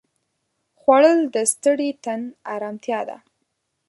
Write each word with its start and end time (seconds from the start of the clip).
خوړل 0.79 1.19
د 1.33 1.35
ستړي 1.51 1.89
تن 2.03 2.21
ارامتیا 2.53 2.99
ده 3.09 3.17